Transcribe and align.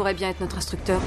pourrait 0.00 0.14
bien 0.14 0.30
être 0.30 0.40
notre 0.40 0.56
instructeur. 0.56 0.98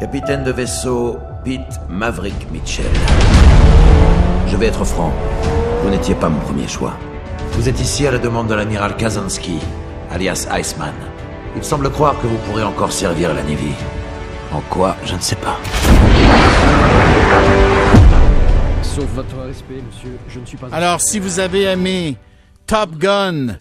Capitaine 0.00 0.42
de 0.42 0.50
vaisseau 0.50 1.18
Pete 1.44 1.60
Maverick 1.90 2.50
Mitchell. 2.50 2.86
Je 4.46 4.56
vais 4.56 4.68
être 4.68 4.86
franc, 4.86 5.12
vous 5.82 5.90
n'étiez 5.90 6.14
pas 6.14 6.30
mon 6.30 6.40
premier 6.40 6.66
choix. 6.66 6.94
Vous 7.50 7.68
êtes 7.68 7.78
ici 7.78 8.06
à 8.06 8.10
la 8.10 8.16
demande 8.16 8.46
de 8.48 8.54
l'amiral 8.54 8.96
Kazansky, 8.96 9.58
alias 10.10 10.48
Iceman. 10.50 10.94
Il 11.54 11.62
semble 11.62 11.90
croire 11.90 12.18
que 12.22 12.26
vous 12.26 12.38
pourrez 12.46 12.62
encore 12.62 12.90
servir 12.90 13.34
la 13.34 13.42
Navy. 13.42 13.74
En 14.50 14.62
quoi, 14.62 14.96
je 15.04 15.14
ne 15.14 15.20
sais 15.20 15.36
pas. 15.36 15.58
Sauf 18.80 19.04
votre 19.14 19.36
respect, 19.46 19.82
monsieur, 19.86 20.16
je 20.26 20.40
ne 20.40 20.46
suis 20.46 20.56
pas... 20.56 20.68
Alors, 20.72 21.02
si 21.02 21.18
vous 21.18 21.38
avez 21.38 21.64
aimé 21.64 22.16
Top 22.66 22.98
Gun, 22.98 23.58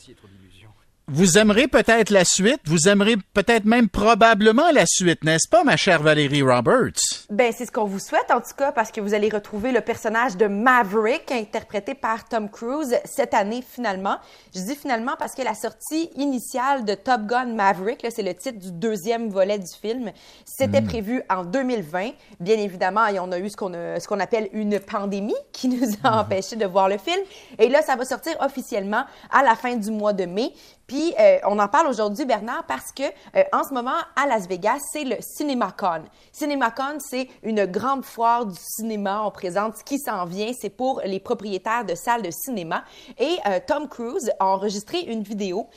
vous 1.13 1.37
aimerez 1.37 1.67
peut-être 1.67 2.09
la 2.09 2.23
suite, 2.23 2.61
vous 2.65 2.87
aimerez 2.87 3.17
peut-être 3.33 3.65
même 3.65 3.89
probablement 3.89 4.71
la 4.71 4.85
suite, 4.85 5.23
n'est-ce 5.25 5.49
pas, 5.49 5.63
ma 5.65 5.75
chère 5.75 6.01
Valérie 6.01 6.41
Roberts? 6.41 7.25
Ben, 7.29 7.51
c'est 7.55 7.65
ce 7.65 7.71
qu'on 7.71 7.83
vous 7.85 7.99
souhaite, 7.99 8.31
en 8.33 8.39
tout 8.39 8.55
cas, 8.57 8.71
parce 8.71 8.91
que 8.91 9.01
vous 9.01 9.13
allez 9.13 9.27
retrouver 9.29 9.73
le 9.73 9.81
personnage 9.81 10.37
de 10.37 10.47
Maverick, 10.47 11.29
interprété 11.31 11.95
par 11.95 12.27
Tom 12.29 12.49
Cruise, 12.49 12.95
cette 13.03 13.33
année, 13.33 13.61
finalement. 13.67 14.17
Je 14.55 14.61
dis 14.61 14.75
finalement 14.75 15.13
parce 15.19 15.35
que 15.35 15.41
la 15.41 15.53
sortie 15.53 16.09
initiale 16.15 16.85
de 16.85 16.93
Top 16.95 17.23
Gun 17.25 17.47
Maverick, 17.55 18.05
c'est 18.09 18.23
le 18.23 18.33
titre 18.33 18.59
du 18.59 18.71
deuxième 18.71 19.29
volet 19.29 19.59
du 19.59 19.67
film, 19.81 20.11
c'était 20.45 20.81
prévu 20.81 21.23
en 21.29 21.43
2020. 21.43 22.11
Bien 22.39 22.57
évidemment, 22.57 23.05
et 23.07 23.19
on 23.19 23.31
a 23.33 23.39
eu 23.39 23.49
ce 23.49 23.57
qu'on 23.57 23.73
a- 23.73 23.99
ce 23.99 24.07
qu'on 24.07 24.19
appelle 24.21 24.47
une 24.53 24.79
pandémie 24.79 25.35
qui 25.51 25.67
nous 25.67 25.89
a 26.05 26.21
empêchés 26.21 26.55
de 26.55 26.65
voir 26.65 26.87
le 26.87 26.97
film. 26.97 27.19
Et 27.59 27.67
là, 27.67 27.81
ça 27.81 27.97
va 27.97 28.05
sortir 28.05 28.33
officiellement 28.39 29.03
à 29.29 29.43
la 29.43 29.55
fin 29.55 29.75
du 29.75 29.91
mois 29.91 30.13
de 30.13 30.25
mai. 30.25 30.53
Puis 30.87 31.00
euh, 31.19 31.37
on 31.45 31.59
en 31.59 31.67
parle 31.67 31.87
aujourd'hui, 31.87 32.25
Bernard, 32.25 32.65
parce 32.67 32.91
que 32.91 33.03
euh, 33.03 33.43
en 33.53 33.63
ce 33.63 33.73
moment 33.73 33.97
à 34.15 34.27
Las 34.27 34.47
Vegas, 34.47 34.79
c'est 34.91 35.03
le 35.03 35.15
CinemaCon. 35.19 36.03
CinemaCon, 36.31 36.97
c'est 36.99 37.27
une 37.43 37.65
grande 37.65 38.03
foire 38.03 38.45
du 38.45 38.57
cinéma. 38.57 39.23
On 39.25 39.31
présente 39.31 39.83
qui 39.83 39.99
s'en 39.99 40.25
vient. 40.25 40.51
C'est 40.59 40.69
pour 40.69 41.01
les 41.05 41.19
propriétaires 41.19 41.85
de 41.85 41.95
salles 41.95 42.21
de 42.21 42.31
cinéma. 42.31 42.83
Et 43.17 43.37
euh, 43.47 43.59
Tom 43.65 43.87
Cruise 43.87 44.31
a 44.39 44.47
enregistré 44.47 45.01
une 45.01 45.23
vidéo. 45.23 45.67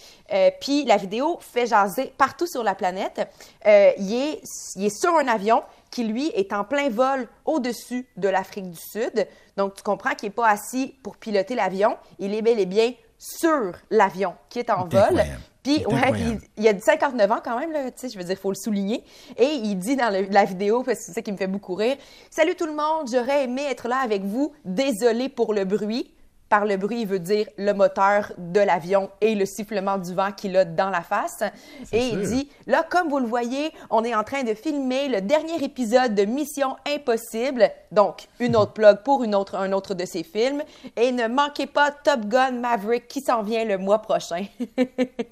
Puis 0.61 0.85
la 0.85 0.97
vidéo 0.97 1.39
fait 1.41 1.67
jaser 1.67 2.13
partout 2.17 2.47
sur 2.47 2.65
la 2.65 2.75
planète. 2.75 3.21
Il, 3.65 4.15
est, 4.15 4.43
il 4.75 4.87
est 4.87 5.01
sur 5.01 5.15
un 5.17 5.29
avion 5.29 5.63
qui, 5.91 6.05
lui, 6.05 6.27
est 6.35 6.53
en 6.53 6.65
plein 6.65 6.89
vol 6.89 7.29
au-dessus 7.45 8.09
de 8.17 8.29
l'Afrique 8.29 8.69
du 8.71 8.77
Sud. 8.77 9.29
Donc, 9.57 9.75
tu 9.75 9.83
comprends 9.83 10.15
qu'il 10.15 10.29
n'est 10.29 10.35
pas 10.35 10.49
assis 10.49 10.95
pour 11.05 11.17
piloter 11.17 11.55
l'avion. 11.55 11.97
Il 12.19 12.35
est 12.35 12.43
bel 12.43 12.59
et 12.59 12.67
bien 12.67 12.93
sur 13.19 13.73
l'avion 13.91 14.35
qui 14.49 14.59
est 14.59 14.71
en 14.71 14.87
vol. 14.87 15.17
Puis, 15.63 15.83
ouais, 15.87 16.13
puis 16.13 16.39
il 16.59 16.69
a 16.69 16.79
59 16.79 17.31
ans 17.33 17.41
quand 17.43 17.59
même, 17.59 17.73
là, 17.73 17.91
tu 17.91 18.01
sais, 18.01 18.09
je 18.11 18.19
veux 18.19 18.25
dire, 18.25 18.33
il 18.37 18.41
faut 18.41 18.51
le 18.51 18.55
souligner. 18.57 19.03
Et 19.39 19.47
il 19.47 19.77
dit 19.77 19.97
dans 19.97 20.11
le- 20.13 20.27
la 20.31 20.45
vidéo, 20.45 20.83
parce 20.83 20.99
que 20.99 21.05
c'est 21.07 21.13
ça 21.13 21.23
qui 21.23 21.33
me 21.33 21.39
fait 21.39 21.47
beaucoup 21.47 21.75
rire, 21.75 21.97
«Salut 22.31 22.55
tout 22.55 22.67
le 22.67 22.75
monde, 22.75 23.09
j'aurais 23.11 23.45
aimé 23.45 23.63
être 23.71 23.89
là 23.89 23.97
avec 23.99 24.25
vous. 24.25 24.53
Désolé 24.65 25.29
pour 25.31 25.55
le 25.55 25.65
bruit.» 25.65 26.11
Par 26.55 26.67
le 26.67 26.77
bruit, 26.77 27.01
il 27.01 27.09
veut 27.09 27.19
dire 27.19 27.49
le 27.59 27.73
moteur 27.73 28.31
de 28.39 28.61
l'avion 28.61 29.11
et 29.21 29.35
le 29.35 29.45
sifflement 29.45 29.99
du 29.99 30.15
vent 30.15 30.31
qu'il 30.31 30.57
a 30.57 30.65
dans 30.65 30.89
la 30.89 31.01
face. 31.01 31.43
Et 31.91 32.11
il 32.11 32.21
dit, 32.21 32.49
là, 32.69 32.87
comme 32.89 33.09
vous 33.09 33.19
le 33.19 33.27
voyez, 33.27 33.73
on 33.91 34.05
est 34.05 34.15
en 34.15 34.23
train 34.23 34.45
de 34.45 34.55
filmer 34.55 35.09
le 35.09 35.21
dernier 35.21 35.65
épisode 35.65 36.15
de 36.15 36.25
Mission 36.25 36.77
Impossible. 36.89 37.71
Donc, 37.91 38.29
une 38.39 38.55
autre 38.55 38.73
plug 38.73 38.99
pour 39.03 39.25
une 39.25 39.35
autre, 39.35 39.57
un 39.57 39.73
autre 39.73 39.95
de 39.95 40.05
ses 40.05 40.23
films. 40.23 40.63
Et 40.97 41.11
ne 41.11 41.27
manquez 41.27 41.67
pas 41.67 41.91
Top 41.91 42.21
Gun 42.27 42.53
Maverick 42.53 43.09
qui 43.09 43.21
s'en 43.21 43.43
vient 43.43 43.65
le 43.65 43.77
mois 43.77 44.01
prochain. 44.01 44.45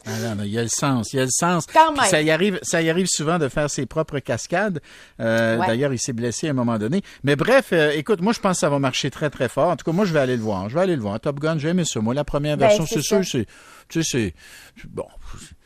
Ah 0.05 0.11
non, 0.29 0.35
non, 0.37 0.43
il 0.45 0.51
y 0.53 0.59
a 0.59 0.63
le 0.63 0.69
sens, 0.69 1.13
il 1.13 1.17
y 1.17 1.21
a 1.21 1.25
le 1.25 1.31
sens. 1.31 1.67
Quand 1.73 1.93
même. 1.93 2.05
Ça 2.07 2.21
y 2.21 2.31
arrive, 2.33 2.59
ça 2.63 2.83
y 2.83 2.91
arrive 2.91 3.07
souvent 3.09 3.39
de 3.39 3.49
faire 3.49 3.71
ses 3.71 3.87
propres 3.87 4.19
cascades. 4.19 4.81
Euh, 5.21 5.57
Ouais. 5.59 5.67
D'ailleurs, 5.69 5.93
il 5.93 5.99
s'est 6.01 6.13
blessé 6.13 6.49
à 6.49 6.51
un 6.51 6.55
moment 6.55 6.79
donné. 6.79 7.03
Mais 7.23 7.37
bref, 7.37 7.69
euh, 7.73 7.93
écoute, 7.95 8.21
moi 8.21 8.33
je 8.33 8.41
pense 8.41 8.57
que 8.57 8.61
ça 8.61 8.71
va 8.71 8.79
marcher 8.81 9.11
très 9.11 9.31
très 9.31 9.49
fort. 9.49 9.69
En 9.69 9.77
tout 9.77 9.85
cas, 9.85 9.93
moi 9.93 10.05
je 10.05 10.13
vais 10.13 10.19
aller 10.21 10.37
le 10.37 10.43
voir. 10.43 10.69
Je 10.69 10.75
vais 10.75 10.81
aller 10.81 10.97
le 10.97 11.03
voir. 11.03 11.12
Top 11.19 11.39
Gun, 11.41 11.59
j'ai 11.59 11.69
aimé 11.69 11.85
ça. 11.85 12.01
Moi, 12.01 12.15
la 12.15 12.25
première 12.25 12.57
Ben, 12.57 12.67
version, 12.69 12.87
c'est 12.87 13.03
sûr, 13.03 13.25
c'est, 13.25 13.47
tu 13.89 14.03
sais, 14.03 14.33
c'est 14.77 14.87
bon. 14.89 15.07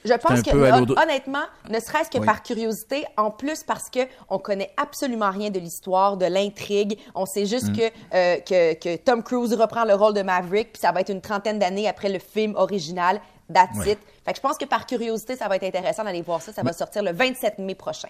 Je 0.04 0.12
pense 0.14 0.42
que, 0.42 0.50
hon- 0.50 0.96
honnêtement, 1.02 1.44
ne 1.68 1.80
serait-ce 1.80 2.10
que 2.10 2.18
Oui. 2.18 2.26
par 2.26 2.42
curiosité, 2.42 3.04
en 3.16 3.30
plus 3.30 3.62
parce 3.64 3.90
que 3.90 4.00
on 4.28 4.38
connaît 4.38 4.70
absolument 4.76 5.30
rien 5.30 5.50
de 5.50 5.58
l'histoire, 5.58 6.16
de 6.16 6.26
l'intrigue. 6.26 6.98
On 7.14 7.26
sait 7.26 7.46
juste 7.46 7.70
Mm. 7.70 7.76
que, 7.76 7.82
euh, 8.14 8.36
que, 8.40 8.74
que 8.74 8.96
Tom 8.96 9.22
Cruise 9.22 9.52
reprend 9.54 9.84
le 9.84 9.94
rôle 9.94 10.14
de 10.14 10.22
Maverick, 10.22 10.72
puis 10.72 10.80
ça 10.80 10.92
va 10.92 11.00
être 11.00 11.10
une 11.10 11.20
trentaine 11.20 11.58
d'années 11.58 11.88
après 11.88 12.08
le 12.08 12.18
film 12.18 12.54
original. 12.56 13.20
That's 13.52 13.76
it. 13.86 13.98
Fait 14.24 14.32
que 14.32 14.36
je 14.36 14.40
pense 14.42 14.58
que 14.58 14.64
par 14.64 14.86
curiosité, 14.86 15.36
ça 15.36 15.46
va 15.48 15.56
être 15.56 15.62
intéressant 15.64 16.02
d'aller 16.04 16.22
voir 16.22 16.42
ça. 16.42 16.52
Ça 16.52 16.62
va 16.62 16.72
sortir 16.72 17.02
le 17.02 17.12
27 17.12 17.58
mai 17.58 17.74
prochain. 17.74 18.08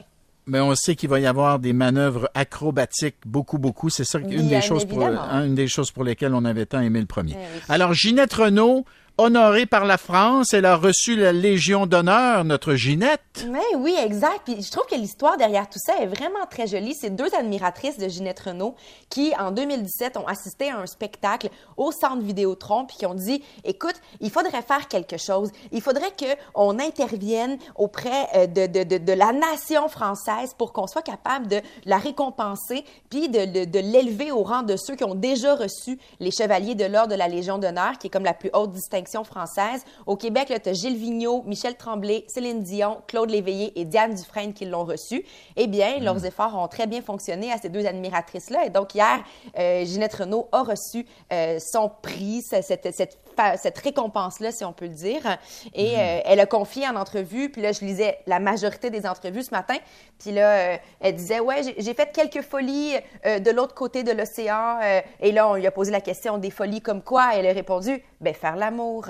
Mais 0.49 0.61
on 0.61 0.75
sait 0.77 0.95
qu'il 0.95 1.09
va 1.09 1.19
y 1.19 1.27
avoir 1.27 1.59
des 1.59 1.73
manœuvres 1.73 2.31
acrobatiques, 2.35 3.17
beaucoup, 3.27 3.59
beaucoup. 3.59 3.91
C'est 3.91 4.05
ça, 4.05 4.19
une 4.21 4.29
Bien 4.29 4.61
des 4.61 4.61
choses 4.61 4.85
pour, 4.85 5.03
évidemment. 5.03 5.23
hein, 5.29 5.45
une 5.45 5.55
des 5.57 5.67
choses 5.67 5.91
pour 5.91 6.05
lesquelles 6.05 6.35
on 6.35 6.45
avait 6.45 6.67
tant 6.67 6.81
aimé 6.81 7.01
le 7.01 7.07
premier. 7.07 7.33
Eh 7.35 7.37
oui. 7.37 7.61
Alors, 7.69 7.93
Ginette 7.95 8.33
Renault, 8.35 8.85
honorée 9.19 9.67
par 9.67 9.85
la 9.85 9.99
France, 9.99 10.53
elle 10.53 10.67
a 10.67 10.77
reçu 10.77 11.17
la 11.17 11.33
Légion 11.33 11.87
d'honneur, 11.87 12.45
notre 12.45 12.75
Ginette. 12.75 13.47
Mais 13.51 13.77
oui, 13.77 13.95
exact. 13.99 14.43
Puis 14.45 14.63
je 14.63 14.71
trouve 14.71 14.87
que 14.87 14.95
l'histoire 14.95 15.37
derrière 15.37 15.69
tout 15.69 15.79
ça 15.79 15.95
est 16.01 16.07
vraiment 16.07 16.45
très 16.51 16.67
jolie. 16.67 16.95
C'est 16.95 17.11
deux 17.11 17.35
admiratrices 17.35 17.99
de 17.99 18.09
Ginette 18.09 18.41
Renault 18.41 18.75
qui, 19.09 19.33
en 19.39 19.53
2017, 19.53 20.17
ont 20.17 20.27
assisté 20.27 20.71
à 20.71 20.79
un 20.79 20.87
spectacle 20.87 21.49
au 21.77 21.93
Centre 21.93 22.23
Vidéotron 22.23 22.85
puis 22.87 22.99
qui 22.99 23.07
ont 23.07 23.15
dit, 23.15 23.43
écoute, 23.65 23.97
il 24.21 24.31
faudrait 24.31 24.63
faire 24.63 24.89
quelque 24.89 25.17
chose. 25.17 25.51
Il 25.73 25.81
faudrait 25.81 26.13
qu'on 26.55 26.79
intervienne 26.79 27.59
auprès 27.77 28.27
euh, 28.35 28.47
de, 28.47 28.67
de, 28.67 28.85
de, 28.85 28.99
de 28.99 29.13
la 29.13 29.33
nation 29.33 29.89
française 29.89 30.55
pour 30.57 30.73
qu'on 30.73 30.87
soit 30.87 31.03
capable 31.03 31.49
de 31.49 31.61
la 31.85 31.99
récompenser 31.99 32.85
puis 33.09 33.29
de, 33.29 33.79
l'élever 33.79 34.31
au 34.31 34.43
rang 34.43 34.63
de 34.63 34.77
ceux 34.77 34.97
qui 34.97 35.05
ont 35.05 35.15
déjà 35.15 35.55
reçu 35.55 35.99
les 36.21 36.31
chevaliers 36.31 36.75
de 36.75 36.85
l'ordre 36.85 37.13
de 37.13 37.15
la 37.15 37.29
Légion 37.29 37.59
d'honneur, 37.59 37.99
qui 37.99 38.09
est 38.09 38.11
comme 38.11 38.25
la 38.25 38.35
plus 38.35 38.51
haute 38.53 38.73
distinction 38.73 39.06
française. 39.25 39.85
Au 40.07 40.17
Québec, 40.17 40.53
tu 40.63 40.69
as 40.69 40.73
Gilles 40.73 40.97
Vigneault, 40.97 41.43
Michel 41.47 41.77
Tremblay, 41.77 42.25
Céline 42.29 42.63
Dion, 42.63 43.03
Claude 43.07 43.31
Léveillé 43.31 43.73
et 43.79 43.85
Diane 43.85 44.15
Dufresne 44.15 44.53
qui 44.53 44.65
l'ont 44.65 44.85
reçu. 44.85 45.25
Eh 45.57 45.67
bien, 45.67 45.99
leurs 46.01 46.25
efforts 46.25 46.55
ont 46.57 46.69
très 46.69 46.87
bien 46.87 47.03
fonctionné 47.03 47.53
à 47.53 47.59
ces 47.59 47.69
deux 47.69 47.87
admiratrices-là. 47.87 48.67
Et 48.67 48.71
donc, 48.71 48.95
hier, 48.95 49.23
euh, 49.59 49.85
Ginette 49.85 50.15
Renault 50.15 50.49
a 50.53 50.63
reçu 50.63 51.07
euh, 51.33 51.59
son 51.61 51.91
prix, 52.03 52.43
ce- 52.43 52.63
cette, 52.63 52.93
cette, 52.95 53.19
cette 53.57 53.79
récompense-là, 53.79 54.53
si 54.53 54.65
on 54.65 54.73
peut 54.73 54.87
le 54.87 54.93
dire. 54.95 55.23
Et 55.75 55.95
euh, 55.97 56.21
elle 56.25 56.41
a 56.41 56.47
confié 56.47 56.87
en 56.89 56.97
entrevue, 56.97 57.51
puis 57.51 57.63
là, 57.63 57.73
je 57.73 57.81
lisais 57.85 58.19
la 58.27 58.39
majorité 58.39 58.91
des 58.91 59.07
entrevues 59.07 59.43
ce 59.43 59.51
matin, 59.51 59.77
puis 60.19 60.33
là, 60.33 60.75
euh, 60.75 60.77
elle 61.01 61.15
disait, 61.15 61.41
ouais, 61.41 61.63
j'ai- 61.79 61.95
fait 61.95 62.13
quelques 62.13 62.43
folies 62.43 62.95
euh, 63.25 63.39
de 63.39 63.51
l'autre 63.51 63.75
côté 63.75 64.03
de 64.03 64.13
l'océan. 64.13 64.79
et 65.21 65.33
là, 65.33 65.49
on 65.49 65.55
lui 65.55 65.67
a 65.67 65.71
posé 65.71 65.91
la 65.91 66.01
question 66.01 66.39
des 66.39 66.51
folies 66.51 66.83
comme 66.83 67.03
quoi? 67.03 67.31
Elle 67.35 67.47
a 67.47 67.53
répondu, 67.53 68.03
ben 68.21 68.35
faire 68.35 68.57
l'amour. 68.57 69.07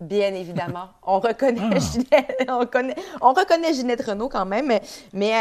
Bien 0.00 0.32
évidemment. 0.34 0.88
On 1.02 1.18
reconnaît, 1.20 1.80
Ginette, 1.80 2.46
on, 2.48 2.66
connaît- 2.66 2.94
on 3.20 3.32
reconnaît 3.32 3.72
Ginette 3.72 4.02
Renault 4.04 4.28
quand 4.28 4.44
même. 4.46 4.72
Mais, 5.12 5.32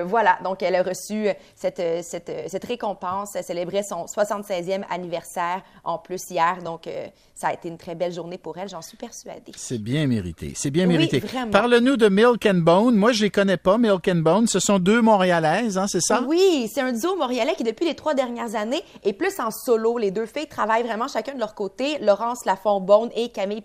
euh, 0.00 0.04
voilà, 0.04 0.38
donc 0.42 0.62
elle 0.62 0.74
a 0.74 0.82
reçu 0.82 1.28
cette, 1.54 1.80
cette, 2.04 2.30
cette 2.48 2.64
récompense. 2.64 3.34
Elle 3.36 3.44
célébrait 3.44 3.82
son 3.84 4.04
76e 4.06 4.82
anniversaire 4.90 5.62
en 5.84 5.98
plus 5.98 6.20
hier. 6.30 6.58
Donc, 6.64 6.86
euh, 6.86 7.06
ça 7.36 7.48
a 7.48 7.52
été 7.54 7.68
une 7.68 7.78
très 7.78 7.94
belle 7.94 8.12
journée 8.12 8.38
pour 8.38 8.58
elle, 8.58 8.68
j'en 8.68 8.82
suis 8.82 8.96
persuadée. 8.96 9.52
C'est 9.56 9.78
bien 9.78 10.06
mérité. 10.06 10.52
C'est 10.56 10.70
bien 10.70 10.86
Oui, 10.86 10.94
mérité. 10.94 11.22
Parle-nous 11.50 11.96
de 11.96 12.08
Milk 12.08 12.44
and 12.46 12.58
Bone. 12.58 12.96
Moi, 12.96 13.12
je 13.12 13.22
les 13.22 13.30
connais 13.30 13.56
pas, 13.56 13.78
Milk 13.78 14.06
and 14.08 14.16
Bone. 14.22 14.46
Ce 14.48 14.58
sont 14.60 14.78
deux 14.80 15.00
Montréalaises, 15.00 15.78
hein, 15.78 15.86
c'est 15.88 16.00
ça? 16.02 16.22
Oui, 16.26 16.70
c'est 16.72 16.80
un 16.80 16.92
duo 16.92 17.16
montréalais 17.16 17.54
qui, 17.56 17.62
depuis 17.64 17.86
les 17.86 17.94
trois 17.94 18.14
dernières 18.14 18.54
années, 18.56 18.82
est 19.04 19.12
plus 19.12 19.38
en 19.40 19.50
solo. 19.50 19.96
Les 19.98 20.10
deux 20.10 20.26
filles 20.26 20.46
travaillent 20.48 20.82
vraiment 20.82 21.08
chacun 21.08 21.34
de 21.34 21.40
leur 21.40 21.54
côté. 21.54 21.98
Laurence 22.00 22.44
Lafont-Bone 22.44 23.10
et 23.14 23.28
Camille 23.30 23.60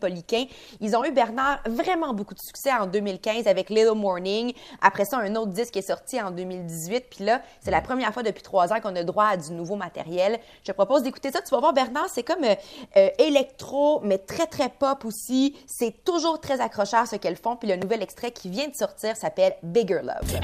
Ils 0.80 0.96
ont 0.96 1.04
eu, 1.04 1.12
Bernard, 1.12 1.60
vraiment 1.68 2.14
beaucoup 2.14 2.34
de 2.34 2.40
succès 2.40 2.72
en 2.72 2.88
2015 2.88 3.48
avec 3.48 3.70
Little 3.70 3.96
Morning. 3.96 4.54
Après 4.82 5.06
ça, 5.06 5.18
un 5.18 5.36
autre 5.36 5.52
disque 5.52 5.78
est 5.78 5.82
sorti 5.82 6.22
en 6.22 6.32
2018. 6.32 7.06
Puis 7.10 7.26
là, 7.26 7.42
c'est 7.62 7.72
la 7.72 7.82
première 7.82 8.14
fois 8.14 8.24
depuis 8.24 8.44
trois 8.44 8.72
ans 8.74 8.80
qu'on 8.82 8.96
a 8.96 9.04
droit 9.04 9.26
à 9.26 9.38
du 9.38 9.52
nouveau 9.52 9.76
matériel. 9.76 10.40
Je 10.64 10.72
te 10.72 10.76
propose 10.76 11.04
d'écouter 11.04 11.32
ça. 11.32 11.42
Tu 11.42 11.50
vas 11.50 11.60
voir, 11.60 11.74
Bernard, 11.74 12.10
c'est 12.10 12.24
comme 12.24 12.44
euh, 12.44 12.56
euh, 12.98 13.10
électro, 13.18 14.02
mais 14.04 14.18
très, 14.18 14.48
très 14.48 14.70
pop 14.70 15.06
aussi. 15.06 15.56
C'est 15.68 16.04
toujours 16.04 16.40
très 16.40 16.62
accrocheur 16.62 17.08
ce 17.08 17.16
qu'elles 17.16 17.38
font. 17.38 17.56
Puis 17.56 17.68
le 17.68 17.76
nouvel 17.76 18.02
extrait 18.04 18.32
qui 18.32 18.50
vient 18.50 18.68
de 18.68 18.76
sortir 18.76 19.16
s'appelle 19.16 19.56
Bigger 19.64 20.02
Love. 20.04 20.40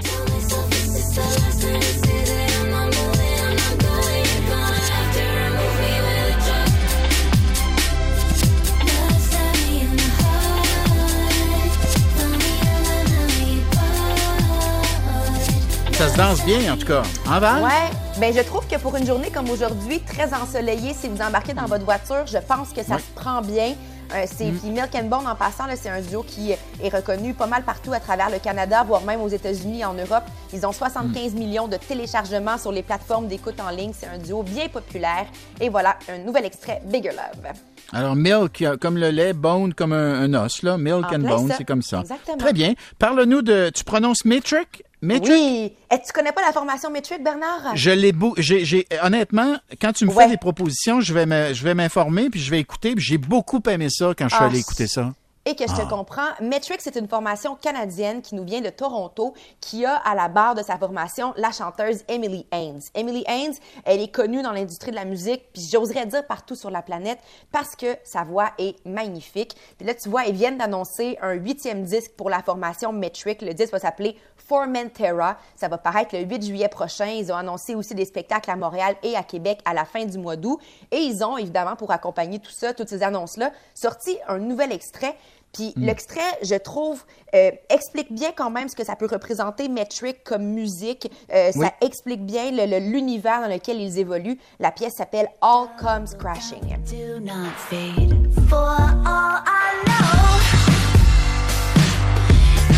Ça 16.05 16.11
se 16.11 16.17
danse 16.17 16.45
bien, 16.45 16.71
en 16.71 16.77
tout 16.77 16.85
cas. 16.85 17.01
En 17.27 17.39
Val? 17.39 17.63
Ouais, 17.63 17.89
ben 18.19 18.31
je 18.31 18.41
trouve 18.41 18.67
que 18.67 18.77
pour 18.77 18.95
une 18.95 19.07
journée 19.07 19.31
comme 19.31 19.49
aujourd'hui, 19.49 20.01
très 20.01 20.31
ensoleillée, 20.35 20.93
si 20.93 21.07
vous 21.07 21.19
embarquez 21.19 21.55
dans 21.55 21.65
votre 21.65 21.83
voiture, 21.83 22.27
je 22.27 22.37
pense 22.37 22.69
que 22.73 22.83
ça 22.83 22.99
se 22.99 23.11
prend 23.15 23.41
bien. 23.41 23.73
Euh, 24.13 24.25
c'est 24.27 24.51
puis 24.51 24.69
Milk 24.69 24.93
and 24.93 25.05
Bone 25.05 25.25
en 25.25 25.33
passant, 25.33 25.63
c'est 25.75 25.89
un 25.89 26.01
duo 26.01 26.21
qui 26.21 26.51
est 26.51 26.89
reconnu 26.95 27.33
pas 27.33 27.47
mal 27.47 27.63
partout 27.63 27.91
à 27.91 27.99
travers 27.99 28.29
le 28.29 28.37
Canada, 28.37 28.83
voire 28.85 29.01
même 29.01 29.19
aux 29.19 29.29
États-Unis, 29.29 29.83
en 29.83 29.95
Europe. 29.95 30.25
Ils 30.53 30.63
ont 30.63 30.71
75 30.71 31.33
millions 31.33 31.67
de 31.67 31.77
téléchargements 31.77 32.59
sur 32.59 32.71
les 32.71 32.83
plateformes 32.83 33.27
d'écoute 33.27 33.59
en 33.59 33.71
ligne. 33.71 33.93
C'est 33.99 34.05
un 34.05 34.19
duo 34.19 34.43
bien 34.43 34.67
populaire. 34.67 35.25
Et 35.59 35.69
voilà, 35.69 35.97
un 36.07 36.19
nouvel 36.19 36.45
extrait, 36.45 36.83
Bigger 36.85 37.13
Love. 37.13 37.51
Alors, 37.93 38.15
milk, 38.15 38.61
euh, 38.61 38.77
comme 38.77 38.99
le 38.99 39.09
lait, 39.09 39.33
bone 39.33 39.73
comme 39.73 39.93
un, 39.93 40.21
un 40.21 40.45
os, 40.45 40.61
là. 40.61 40.77
Milk 40.77 41.05
En 41.11 41.15
and 41.15 41.27
bone, 41.27 41.53
c'est 41.57 41.65
comme 41.65 41.81
ça. 41.81 42.01
Exactement. 42.01 42.37
Très 42.37 42.53
bien. 42.53 42.73
Parle-nous 42.99 43.41
de. 43.41 43.71
Tu 43.73 43.83
prononces 43.83 44.23
metric? 44.23 44.84
Metric? 45.01 45.31
Oui. 45.31 45.73
Et 45.91 46.01
tu 46.05 46.11
connais 46.13 46.31
pas 46.31 46.41
la 46.41 46.51
formation 46.53 46.89
Metric, 46.89 47.23
Bernard? 47.23 47.75
Je 47.75 47.91
l'ai 47.91 48.11
beau, 48.11 48.33
j'ai, 48.37 48.65
j'ai- 48.65 48.87
honnêtement, 49.03 49.57
quand 49.81 49.93
tu 49.93 50.05
me 50.05 50.11
Ouais. 50.11 50.23
fais 50.25 50.29
des 50.31 50.37
propositions, 50.37 51.01
je 51.01 51.13
vais 51.13 51.25
me, 51.25 51.53
je 51.53 51.63
vais 51.63 51.73
m'informer 51.73 52.29
puis 52.29 52.39
je 52.39 52.49
vais 52.51 52.59
écouter. 52.59 52.95
Puis 52.95 53.03
j'ai 53.03 53.17
beaucoup 53.17 53.61
aimé 53.69 53.87
ça 53.89 54.13
quand 54.17 54.29
je 54.29 54.35
suis 54.35 54.43
Ah, 54.43 54.47
allé 54.47 54.59
écouter 54.59 54.87
ça. 54.87 55.13
Et 55.47 55.55
que 55.55 55.67
je 55.67 55.73
Ah. 55.73 55.83
te 55.85 55.89
comprends, 55.89 56.29
Metric, 56.41 56.81
c'est 56.81 56.95
une 56.95 57.07
formation 57.07 57.55
canadienne 57.55 58.23
qui 58.23 58.33
nous 58.33 58.43
vient 58.43 58.61
de 58.61 58.69
Toronto, 58.71 59.33
qui 59.61 59.85
a 59.85 59.95
à 59.97 60.15
la 60.15 60.27
barre 60.27 60.55
de 60.55 60.63
sa 60.63 60.77
formation 60.79 61.33
la 61.37 61.51
chanteuse 61.51 62.03
Emily 62.07 62.47
Haynes. 62.51 62.81
Emily 62.95 63.23
Haynes, 63.27 63.53
elle 63.83 64.01
est 64.01 64.07
connue 64.11 64.41
dans 64.41 64.51
l'industrie 64.53 64.89
de 64.89 64.95
la 64.95 65.05
musique, 65.05 65.43
puis 65.53 65.61
j'oserais 65.71 66.07
dire 66.07 66.25
partout 66.25 66.55
sur 66.55 66.71
la 66.71 66.81
planète, 66.81 67.19
parce 67.51 67.75
que 67.75 67.95
sa 68.03 68.23
voix 68.23 68.49
est 68.57 68.83
magnifique. 68.87 69.55
Puis 69.77 69.85
là, 69.85 69.93
tu 69.93 70.09
vois, 70.09 70.23
ils 70.25 70.33
viennent 70.35 70.57
d'annoncer 70.57 71.17
un 71.21 71.33
huitième 71.33 71.83
disque 71.83 72.13
pour 72.17 72.31
la 72.31 72.41
formation 72.41 72.91
Metric. 72.91 73.43
Le 73.43 73.53
disque 73.53 73.71
va 73.73 73.79
s'appeler 73.79 74.17
Formentera. 74.47 75.37
Ça 75.55 75.67
va 75.67 75.77
paraître 75.77 76.15
le 76.15 76.23
8 76.23 76.43
juillet 76.45 76.69
prochain. 76.69 77.05
Ils 77.07 77.31
ont 77.31 77.35
annoncé 77.35 77.75
aussi 77.75 77.93
des 77.95 78.05
spectacles 78.05 78.49
à 78.51 78.55
Montréal 78.55 78.95
et 79.03 79.15
à 79.15 79.23
Québec 79.23 79.59
à 79.65 79.73
la 79.73 79.85
fin 79.85 80.05
du 80.05 80.17
mois 80.17 80.35
d'août. 80.35 80.59
Et 80.91 80.97
ils 80.97 81.23
ont, 81.23 81.37
évidemment, 81.37 81.75
pour 81.75 81.91
accompagner 81.91 82.39
tout 82.39 82.51
ça, 82.51 82.73
toutes 82.73 82.89
ces 82.89 83.03
annonces-là, 83.03 83.51
sorti 83.73 84.17
un 84.27 84.37
nouvel 84.39 84.71
extrait. 84.71 85.15
Puis 85.55 85.73
l'extrait, 85.77 86.19
je 86.43 86.55
trouve, 86.55 87.01
euh, 87.33 87.49
explique 87.69 88.11
bien 88.13 88.31
quand 88.35 88.49
même 88.49 88.67
ce 88.67 88.75
que 88.75 88.83
ça 88.83 88.97
peut 88.97 89.07
représenter 89.09 89.69
Metric 89.69 90.21
comme 90.25 90.43
musique. 90.43 91.09
Euh, 91.33 91.51
Oui. 91.55 91.65
Ça 91.65 91.73
explique 91.81 92.25
bien 92.25 92.51
le- 92.51 92.65
le- 92.65 92.79
l'univers 92.91 93.39
dans 93.41 93.47
lequel 93.47 93.79
ils 93.79 93.97
évoluent. 93.97 94.37
La 94.59 94.71
pièce 94.71 94.95
s'appelle 94.97 95.27
All 95.41 95.67
Comes 95.79 96.07
Crashing. 96.19 96.59
do 96.89 97.19
not 97.21 97.51
fade. 97.69 98.13
For 98.49 98.57
all 98.57 99.41
I 99.45 99.71
know, 99.85 100.35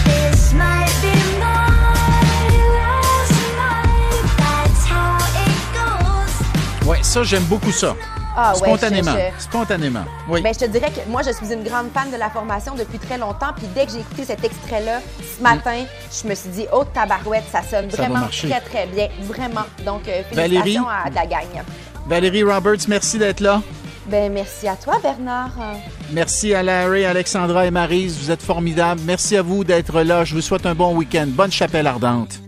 this 0.05 0.53
might 0.53 0.93
be 1.01 1.15
my 1.39 2.47
last 2.77 3.33
night. 3.57 4.23
That's 4.37 4.85
how 4.85 5.17
it 5.45 5.57
goes. 5.73 6.87
Ouais, 6.87 7.01
ça, 7.01 7.23
j'aime 7.23 7.43
beaucoup 7.45 7.71
ça. 7.71 7.95
Ah 8.39 8.53
ouais, 8.53 8.67
Spontanément. 8.69 9.11
je- 9.13 9.37
je- 9.39 9.43
Spontanément. 9.43 10.05
Oui. 10.29 10.41
Ben, 10.43 10.53
je 10.53 10.59
te 10.59 10.65
dirais 10.65 10.91
que 10.91 11.09
moi, 11.09 11.23
je 11.23 11.31
suis 11.31 11.51
une 11.51 11.63
grande 11.63 11.87
fan 11.93 12.11
de 12.11 12.17
la 12.17 12.29
formation 12.29 12.75
depuis 12.75 12.99
très 12.99 13.17
longtemps. 13.17 13.51
Puis 13.57 13.65
dès 13.73 13.85
que 13.87 13.91
j'ai 13.93 13.99
écouté 14.01 14.25
cet 14.25 14.43
extrait-là, 14.43 14.99
ce 15.37 15.41
matin, 15.41 15.83
je 16.23 16.27
me 16.29 16.35
suis 16.35 16.49
dit, 16.51 16.65
oh, 16.71 16.83
tabarouette, 16.93 17.45
ça 17.51 17.61
sonne 17.63 17.89
Ça 17.89 17.97
vraiment 18.03 18.27
très, 18.27 18.61
très 18.61 18.85
bien. 18.85 19.07
Vraiment. 19.23 19.65
Donc, 19.83 20.07
euh, 20.07 20.21
Valérie? 20.33 20.61
félicitations 20.61 20.87
à 20.87 21.09
la 21.09 21.25
gang. 21.25 21.63
Valérie 22.07 22.43
Roberts, 22.43 22.87
merci 22.87 23.17
d'être 23.17 23.39
là. 23.39 23.61
Ben, 24.05 24.31
merci 24.31 24.67
à 24.67 24.75
toi, 24.75 24.99
Bernard. 25.03 25.51
Merci 26.11 26.53
à 26.53 26.63
Larry, 26.63 27.03
Alexandra 27.05 27.65
et 27.65 27.71
Marise. 27.71 28.17
Vous 28.21 28.31
êtes 28.31 28.41
formidables. 28.41 29.01
Merci 29.03 29.35
à 29.35 29.41
vous 29.41 29.63
d'être 29.65 30.01
là. 30.01 30.23
Je 30.23 30.33
vous 30.35 30.41
souhaite 30.41 30.65
un 30.65 30.75
bon 30.75 30.95
week-end. 30.95 31.25
Bonne 31.27 31.51
chapelle 31.51 31.87
ardente. 31.87 32.39